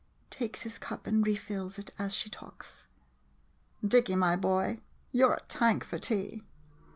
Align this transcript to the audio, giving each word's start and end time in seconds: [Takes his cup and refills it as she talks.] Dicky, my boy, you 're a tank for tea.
[Takes 0.31 0.63
his 0.63 0.79
cup 0.79 1.05
and 1.05 1.23
refills 1.27 1.77
it 1.77 1.91
as 1.99 2.11
she 2.11 2.27
talks.] 2.27 2.87
Dicky, 3.87 4.15
my 4.15 4.35
boy, 4.35 4.79
you 5.11 5.27
're 5.27 5.35
a 5.35 5.41
tank 5.41 5.83
for 5.83 5.99
tea. 5.99 6.41